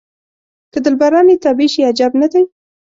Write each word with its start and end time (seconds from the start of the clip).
که 0.73 0.79
دلبران 0.85 1.27
یې 1.31 1.37
تابع 1.43 1.67
شي 1.73 1.81
عجب 1.89 2.11
نه 2.21 2.27
دی. 2.31 2.43